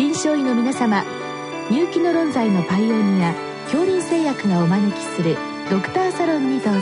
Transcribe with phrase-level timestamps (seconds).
[0.00, 1.04] 臨床医の皆様
[1.70, 5.36] 入気の論剤のパイオニア恐林製薬がお招きする
[5.70, 6.80] ドクターサロンにどうぞ。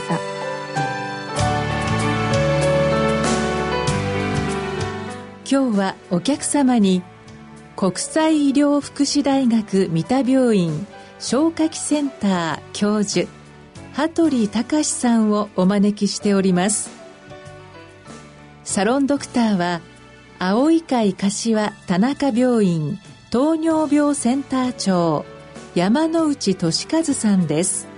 [5.51, 7.03] 今日はお客様に
[7.75, 10.87] 国際医療福祉大学三田病院
[11.19, 13.29] 消化器センター教授
[13.95, 16.89] 羽鳥隆さんをお招きしております。
[18.63, 19.81] サロンドクターは
[20.41, 22.97] 青い会柏田中病院
[23.29, 25.25] 糖尿病センター長
[25.75, 27.88] 山内俊和さんです。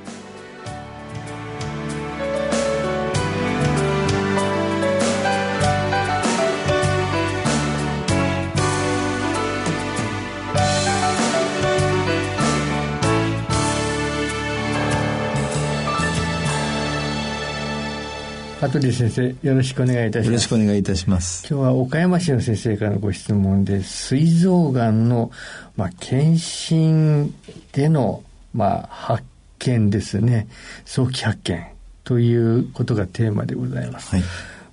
[18.62, 20.26] 羽鳥先生よろしくお願いいたします。
[20.28, 21.48] よろしくお願いいたします。
[21.50, 25.32] 今日は岡山市の先生からのご質問で膵臓がんの、
[25.76, 27.34] まあ、検診
[27.72, 29.24] での、まあ、発
[29.58, 30.48] 見ですね。
[30.86, 31.66] 早期発見
[32.04, 34.24] ということがテーマでございます、はい。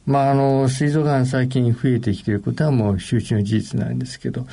[0.04, 4.46] まあ、あの、膵臓がん最近増えてきていることはもう周知の事実なんですけど、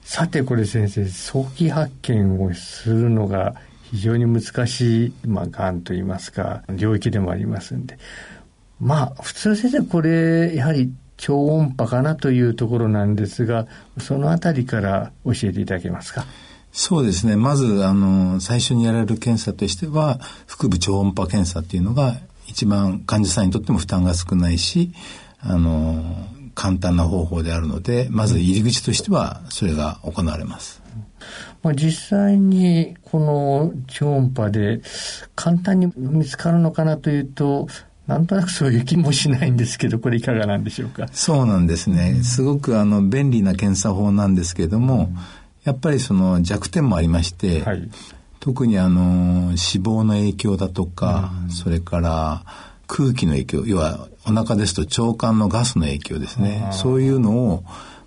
[0.00, 3.54] さてこれ先生、早期発見をするのが
[3.90, 7.98] 非常に難しい、まあ、がんといいますか、領域でもありますんで、
[8.80, 13.66] まあ、普通先生、これ、やはり超音波かなというところなんですが、
[13.98, 16.24] そのあたりから教えていただけますか？
[16.70, 17.34] そうですね。
[17.34, 24.92] まず、あの、最初にやられる検査としては、腹部超音波検査っていうのが一番患者さんにとっても負担が少ないし、
[25.40, 30.82] あの、簡単な方法であるので、まず入り口としてはそれが行われます。
[31.62, 34.80] まあ、実際にこの超音波で
[35.34, 37.66] 簡単に見つかるのかなというと、
[38.08, 41.06] なんとなくそういう気もしないんですけど、これいかがなんでしょうか？
[41.12, 42.22] そうなんですね。
[42.24, 45.10] すごくあの便利な検査法なんですけれども、
[45.64, 47.90] やっぱりその弱点もありまして、はい、
[48.40, 52.44] 特にあの脂肪の影響だとか、それから
[52.86, 56.70] 空気の影響、要はお腹ですと腸管のガスの影響ですね。
[56.72, 57.64] そういうのを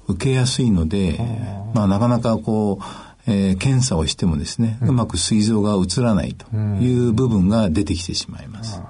[0.07, 1.19] 受けやすいので、
[1.75, 2.83] まあなかなかこう、
[3.27, 8.81] えー、検査をしてもですね、うまく膵臓が映らないという部分が出てきてしまいます。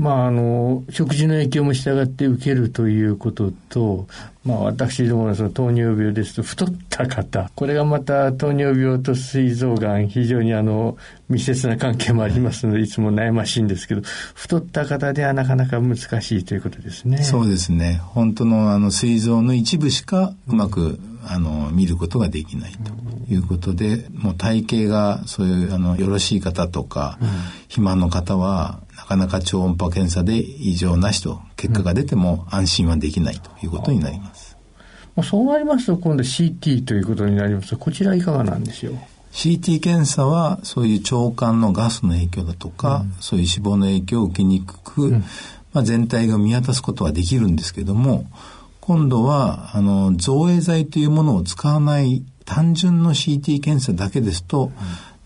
[0.00, 4.06] まあ、あの、食事の影響も従って受けるということと、
[4.46, 10.96] まあ、私どものその糖尿病ですと、太った方、これがまた糖尿病と膵臓がん、非常にあの、
[11.28, 14.00] 密接な関係もありますので、いつも悩ましいんですけど、
[14.34, 17.22] 太った方ではなかなか難しいということですね。
[17.22, 18.00] そうですね。
[18.02, 22.90] 本当のあの、膵臓の一部しかうまく、あの、見ることができないと
[23.30, 27.28] いうことで、もう体型がそういうあの、よろしい方とか、うん、
[27.64, 34.56] 肥満の方は、かなか超音波検査で異常なしと結果が出ても安心はできないということになります。
[35.16, 37.74] うん、そうなりますと今度 CT ということになります。
[37.76, 38.94] こちらいかがなんでしょう
[39.32, 45.24] ？CT 検査はそういう腸管のガスの影響だとか、うん、そういう脂肪の影響を受けにくく、うん、
[45.72, 48.26] まあ、全体が見渡すことはできるんですけども
[48.80, 54.72] 今度はあの造影剤というものを使わない単純の CT 検査だけですと、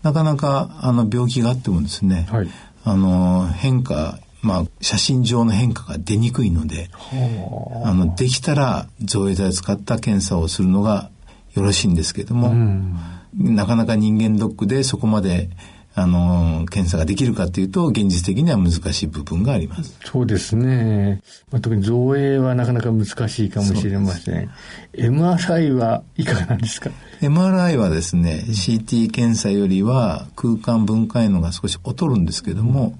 [0.03, 2.49] なかなかあの病気があってもですね、はい、
[2.85, 6.89] あの、変化、まあ、写真上の変化が出にくいので、
[7.83, 11.09] あの、できたら造影剤を使った検査をするのが
[11.55, 12.95] よろしいんですけれども、うん、
[13.33, 15.49] なかなか人間ドックでそこまで
[15.97, 19.97] あの、検査ができるかというと、現実的には難しい部分があります。
[20.03, 21.21] そうですね。
[21.51, 24.51] まあ、特に造影はなかなか難しいかもしれません。
[24.93, 26.89] MRI はいかがなんですか
[27.21, 32.99] ?MRI はですね、CT 検査よりは空間分解能が少し劣るんですけども、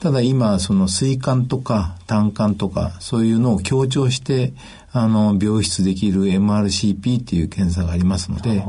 [0.00, 4.52] ただ今、その水管とか胆管とか、そういうのを強調して、
[4.90, 8.64] あの、病室できる MRCP っていう検査がありますので、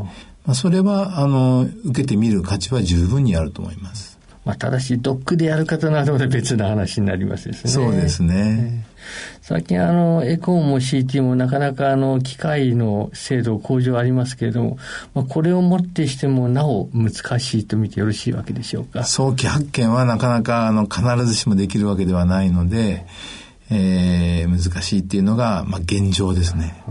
[0.45, 4.13] まあ、それは、あの、受けてみる価値は十分にあると思います。
[4.45, 7.71] まあ、ただし、ドックでやる方などで別な話になりますですね。
[7.71, 8.85] そうですね。
[9.41, 14.77] 最近、あの、エコーも CT もなかなか、あの、機械の精度向上ありますけれども、
[15.13, 19.05] まあ、これをもってしてもなお難しいと見てよろしいわけでしょうか？
[19.05, 23.05] 早期発見はなかなか、あの、必ずしもできるわけではないので、
[23.71, 26.83] えー、難しいっていうのが、まあ、現状ですね。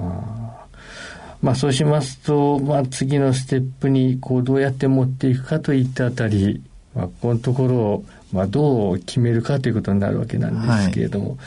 [1.42, 6.62] まあそうしますと、まあ次のステップにこうどうやって持っていくかといったあたり、
[6.94, 11.38] まあこのところをまあどう決めるかということになるわけなんですけれども、はい、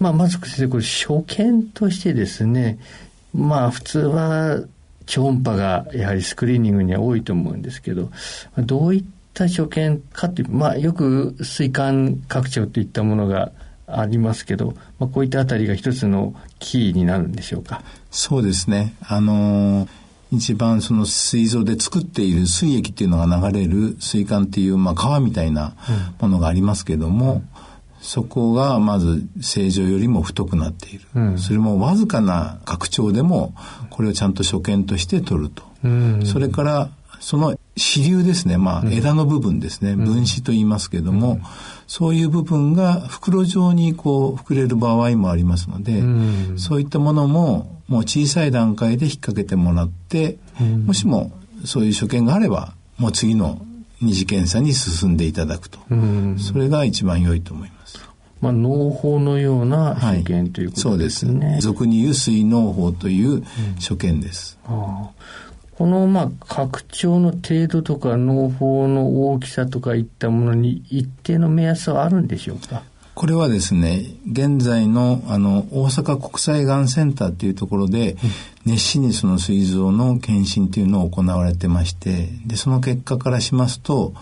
[0.00, 2.78] まあまず先生これ初見としてですね、
[3.34, 4.60] まあ普通は
[5.04, 8.10] 超音波がやはりスクリーニングには多いと思うんですけど、
[8.56, 9.04] どういっ
[9.34, 13.52] た初見かという、まあよく水管拡張といったものが
[13.86, 17.82] ありますけど、まあ、こういったあたりが一つのキーになるんでしょうか？
[18.10, 18.94] そうですね。
[19.02, 19.88] あの
[20.30, 25.74] 一番その膵臓で作っている膵液っていうのが流れる膵管っていう、まあ、川みたいな
[26.20, 27.48] ものがありますけども、うん、
[28.00, 33.54] そこがまず正常よりも太くなっている、うん、それもわずかな拡張でも
[33.90, 36.90] これをちゃんと所見として取ると、うん、それから
[37.22, 41.40] その支流ですね、まあ、枝の部分ですね、分子と言いますけども、
[41.86, 46.02] そういう部分が袋状にこう膨れる場合もありますので、
[46.58, 50.36] そういったものももう小さい段階で引っ掛けてもらって、
[50.84, 51.30] もしも
[51.64, 53.64] そういう所見があれば、もう次の
[54.00, 55.78] 二次検査に進んでいただくと、
[56.38, 58.00] それが一番良いと思います。
[58.40, 61.46] まあ、脳胞のような所見ということですね。
[61.46, 63.44] はい、俗に言う水脳胞という
[63.78, 64.58] 所見です。
[64.68, 64.74] うん、
[65.82, 72.84] このまあ拡張の程度とか脳胞の大きさとかいったものに一定の目安はあるんでしょうか？
[73.16, 78.16] これはですね、現在のあの大阪国際がんセンターっていうところで、
[78.64, 84.14] 熱心にその膵臓の検診っていうのを行われてまして、で、その結果からしますと、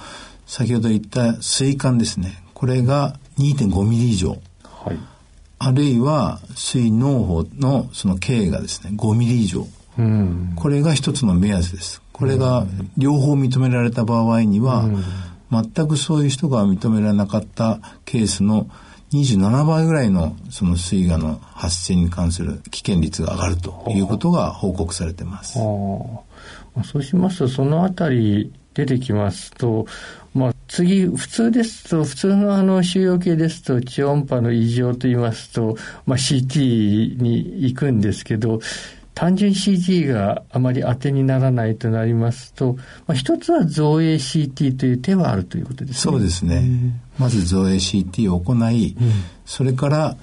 [0.46, 4.38] 先ほど言った膵管ですね、これが2.5ミリ以上。
[4.64, 4.98] はい。
[5.58, 9.66] あるいは膵脳胞のその径がですね、5ミリ以上。
[10.00, 12.02] うん、これが一つの目安です。
[12.12, 12.66] これが
[12.96, 15.04] 両方認められた場合には、うん
[15.50, 18.68] 全くそういう人が認められなかったケースの
[19.12, 25.54] 27倍ぐらいのその水害の発生に関する危険率が上がるということが報告されてます。
[25.54, 26.24] そ
[27.00, 29.86] うしますと、そのあたり出てきますと、
[30.32, 35.76] まあ、次、普通ですと、普通のあの収容系ですと、超音波の異常と言いますと、
[36.06, 38.60] まあ、CT に行くんですけど、
[39.14, 42.74] 単純 CT があまり当てにならないとなりますと、
[43.06, 46.12] まあ、一つは造影 CT という手はあるということですね。
[46.12, 47.00] そうですね。
[47.18, 49.12] まず造影 CT を行い、うん、
[49.44, 50.16] それから、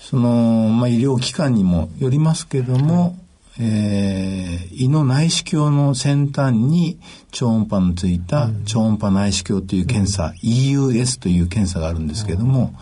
[0.00, 3.16] その、まあ、医療機関にもよりますけれども、
[3.58, 6.98] えー、胃の内視鏡の先端に
[7.30, 12.74] 超音波のついた超音波内視鏡という検査、うん、EUS という検査があるんですけれども、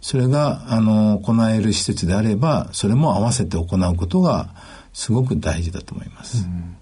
[0.00, 4.54] それが、あの、行える施設であれば、それも合わせて行うことが、
[4.92, 6.44] すごく大事だと思います。
[6.44, 6.76] うん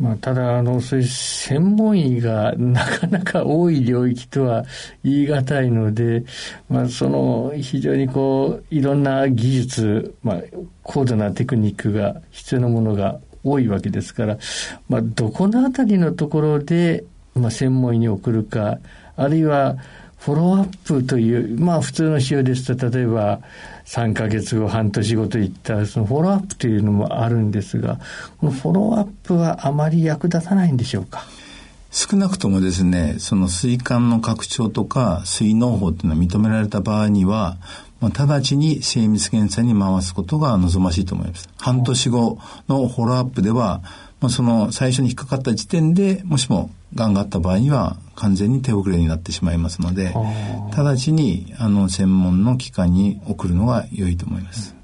[0.00, 4.64] まあ、ただ、あの、そういう専門医が なかなか多い領域とは
[5.04, 6.24] 言い難いので、
[6.70, 10.42] まあ、その、非常にこう、いろんな技術、まあ、
[10.82, 14.38] 高度なテクニックが必要なものが多いわけですから、
[14.88, 17.04] まあ、どこのあたりのところで、
[17.34, 18.78] まあ、専門医に送るか、
[19.16, 19.76] あるいは、
[20.20, 23.40] フォローアップという、まあ普通の使用ですと、例えば
[23.86, 27.98] 3ヶ月後、半年後といったそのフォローアップというのもあるんですが、
[28.38, 31.24] このフォローアップはあまり役立たないんでしょうか？
[31.90, 37.56] 少なくともですね、その膵管の拡張とか膵脳胞というのは認められた場合には、
[38.00, 41.48] まあ、直ちに精密検査に回すことが望ましいと思います。
[41.58, 42.38] 半年後
[42.68, 43.82] のフォローアップでは、
[44.20, 50.12] まあ、その最初に引っかかった時点でもしもがんがあった場合には完全に手遅れになってしまいますので
[50.76, 54.74] 直ちにあの専門の機関に送るのが良いと思います。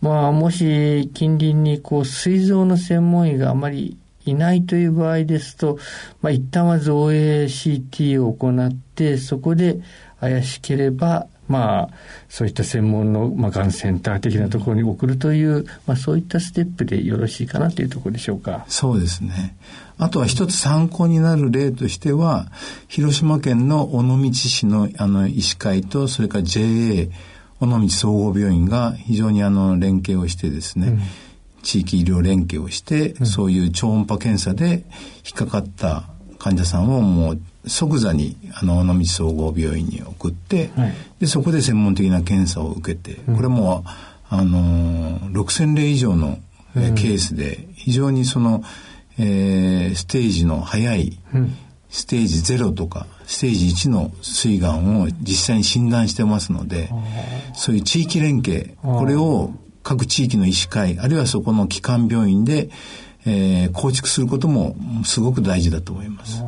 [0.00, 5.78] まあ、もし近隣にこう膵臓の専門医があまりいないという場合ですと、
[6.22, 9.80] まあ、一旦は造影 CT を行ってそこで
[10.20, 11.90] 怪しければまあ、
[12.28, 18.64] そういった専門の、まあ、がんセンター的なところに送るという、まあ、そういったステップでよろしいかなというところでしょうか。
[18.68, 19.56] そうですね。
[19.98, 22.52] あとは一つ参考になる例としては、
[22.86, 27.10] 広島県の尾道市のあの医師会と、それから JA
[27.58, 31.00] 尾道総合病院が非常にあの連携をしてですね、うん
[31.62, 34.84] 地域医療連携をして、うん、そういう超音波検査で
[35.26, 36.04] 引っかかった
[36.38, 43.84] 患者さんをもう即座にあの尾道総合病院に送って、はい、でそこで専門的な検査を受けて、これも
[44.28, 46.38] あの6,000例以上の、
[46.74, 48.62] ケースで非常にその、
[49.18, 51.18] えー、ステージの早い、
[51.90, 56.88] ステージ0とかステージ1の膵がんを実際に診断してますので
[57.54, 59.52] そういう地域連携これを
[59.82, 62.70] 各地域の医師会あるいはそこの基幹病院で、
[63.26, 66.44] えー、構築することもすごく大事だと思います。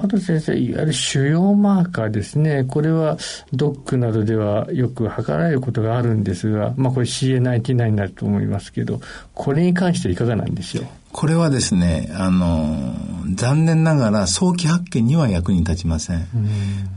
[0.00, 2.64] あと先生、いわゆる腫瘍マーカーですね。
[2.64, 3.18] これは
[3.52, 9.00] ドックなどではよく測られることがあるんですが、まあこれ CA99 になると思いますけど、
[9.34, 10.86] これに関していかがなんでしょう？
[11.10, 12.94] これはですね、あの、
[13.34, 16.18] 残念ながら早期発見には役に立ちません。
[16.18, 16.26] ん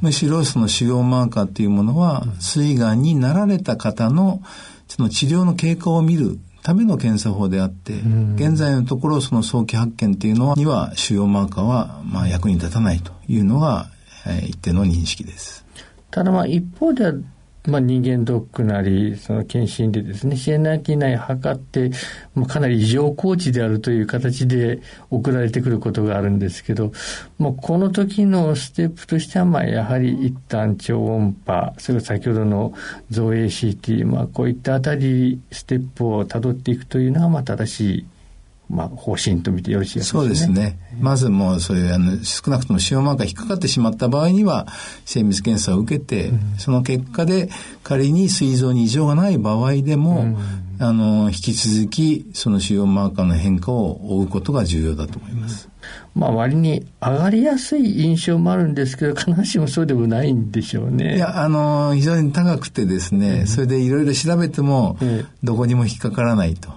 [0.02, 4.42] むしろその腫瘍マーカーっていうものは、膵がんになられた方の
[4.88, 7.94] その治療の経過を見るための検査法であって、
[8.36, 13.88] 現在のところその早期発見っていうのはには腫瘍マーカーはまあ役に立たないというのが、
[14.28, 15.66] えー、一定の認識です。
[16.12, 17.14] ただまあ一方では
[17.68, 21.92] まあ、人間ドックなり、その検診でですね、支援内内測って、
[22.34, 24.80] まあ、かなり異常高知であるという形で
[25.12, 26.92] 送られてくることがあるんですけど、
[27.38, 32.74] もうこの時のステップとしては、まあ、やはり一旦超音波、それから先ほどの
[33.12, 38.06] 造影 CT、まあ、こういったあたり、ステップをたどっていくというのが、まあ、正しい
[38.72, 40.24] まあ、方針と見てよろしいですかね。
[40.24, 40.80] そうですね。
[41.00, 44.68] まずもうそういうあの少なくとも腫瘍マーカー引っかかってしまった場合には
[45.06, 47.50] 精密検査を受けて、うん、その結果で
[47.84, 50.38] 仮に膵臓に異常がない場合でも、うん、
[50.82, 55.70] あの引き続きその腫瘍マーカーの変化を追うことが重要だと思います。
[56.16, 61.18] まあ割に上がりやすい印象もあるんですけど、必ずしもそうでもないんでしょうね。
[61.18, 64.98] いや、あの、非常に高くてですね、うん、それでいろいろ調べても、
[65.44, 66.70] どこにも引っかからないと。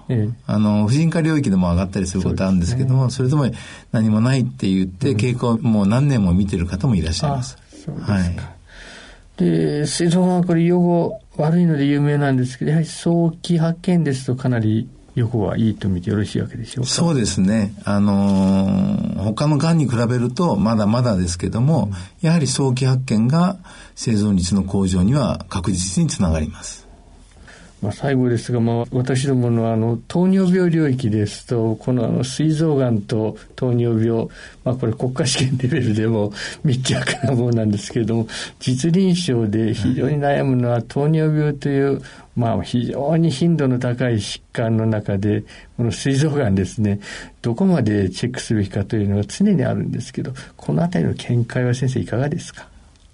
[0.45, 3.49] あの、婦人科領域でも上がったりすることあるんですけども、そ、ね,、れとも
[3.91, 7.57] 何もないって言って、経過をもう何年も見てる方もいらっしゃいます。
[7.85, 8.13] そうですか。
[8.13, 8.35] はい。
[9.37, 16.89] で、水臓がこれ予後悪いので有名なんですけど、やはり早期発見ですとかなり予後はいいと見てよろしいわけでしょうか？
[16.89, 17.73] そうですね。
[17.85, 23.57] あのー、他のがんに比べるとまだまだですけども、やはり早期発見が
[23.95, 26.84] 生存率の向上には確実につながります。
[27.85, 34.27] まあ、最後ですが、まあ、私どものあの糖尿病領域ですとこのあの膵臓がんと糖尿病、
[34.63, 38.27] まあ、これ国家試験レベルでも密着なものなんですけれども
[38.59, 42.01] 実臨床で非常に悩むのは糖尿病という、
[42.35, 45.43] まあ、非常に頻度の高い疾患の中で
[45.77, 46.99] この膵臓がんですね。
[47.43, 52.67] どこまでチェックすべきかというのが常にあるんですけどこの辺りの見解は先生いかがですか？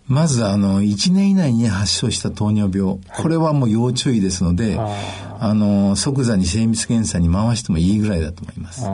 [0.07, 8.85] まずあの1年以内に発症した糖尿病、これはもう要注意ですので、あの即座に精密検査に回してもいいぐらいだと思います。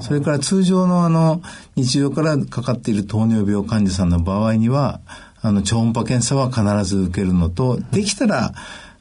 [0.00, 1.40] それから通常のあの
[1.74, 5.00] 日常からかかっている糖尿病患者さんの場合には、
[5.40, 8.52] あの超音波検査は必ず受けるのと、できたら、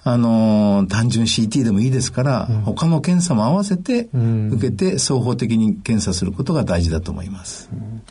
[0.04, 7.70] あの単純 CT でもいいですから、うん、他の検査も合わせて受けて、双方的に検査することが大事だと思います。
[7.74, 8.02] うん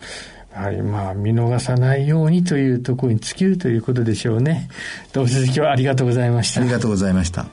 [0.57, 4.71] はい、まあ、見逃さないようにというところに尽きるということでしょうね。
[5.13, 6.63] どう続きはありがとうございました。
[6.63, 7.47] ありがとうございました。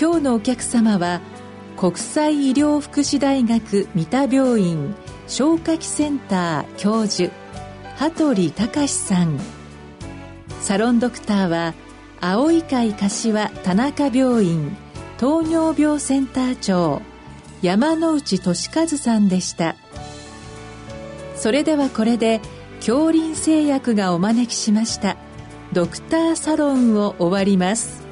[0.00, 1.20] 今日のお客様は、
[1.76, 4.94] 国際医療福祉大学三田病院
[5.26, 7.32] 消化器センター教授、
[7.96, 9.53] 羽鳥隆さん。
[10.64, 11.74] サロンドクターは
[12.22, 14.74] 青い会柏田中病院
[15.18, 17.02] 糖尿病センター長
[17.60, 19.76] 山内俊和さんでした。
[21.36, 22.40] それではこれで
[22.76, 25.18] 恐林製薬がお招きしました。
[25.74, 28.03] ドクターサロンを終わります。